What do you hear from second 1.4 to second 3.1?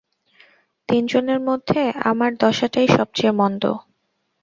মধ্যে আমার দশাটাই সব